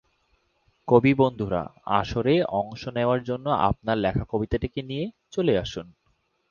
[0.87, 1.61] কবি বন্ধুরা,
[1.99, 5.87] আসরে অংশ নেওয়ার জন্য আপনার লেখা কবিতাটি নিয়ে চলে আসুন।